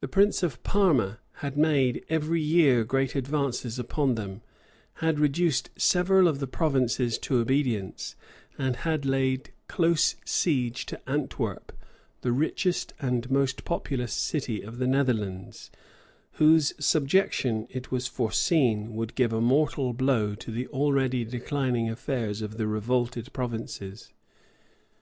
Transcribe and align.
The 0.00 0.08
prince 0.08 0.42
of 0.42 0.62
Parma 0.62 1.18
had 1.44 1.54
made, 1.58 2.02
every 2.08 2.40
year 2.40 2.82
great 2.82 3.14
advances 3.14 3.78
upon 3.78 4.14
them, 4.14 4.40
had 5.04 5.18
reduced 5.20 5.68
several 5.76 6.28
of 6.28 6.38
the 6.38 6.46
provinces 6.46 7.18
to 7.18 7.36
obedience, 7.40 8.16
and 8.56 8.74
had 8.76 9.04
laid 9.04 9.50
close 9.68 10.16
siege 10.24 10.86
to 10.86 11.00
Antwerp, 11.06 11.72
the 12.22 12.32
richest 12.32 12.94
and 13.02 13.30
most 13.30 13.66
populous 13.66 14.14
city 14.14 14.62
of 14.62 14.78
the 14.78 14.86
Netherlands, 14.86 15.70
whose 16.40 16.72
subjection, 16.82 17.66
it 17.68 17.90
was 17.90 18.06
foreseen, 18.06 18.94
would 18.94 19.14
give 19.14 19.34
a 19.34 19.42
mortal 19.42 19.92
blow 19.92 20.34
to 20.36 20.50
the 20.50 20.68
already 20.68 21.22
declining 21.22 21.90
affairs 21.90 22.40
of 22.40 22.56
the 22.56 22.66
revolted 22.66 23.30
provinces. 23.34 24.14